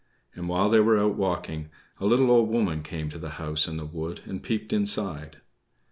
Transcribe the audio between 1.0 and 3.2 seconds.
walking, a little Old Woman came to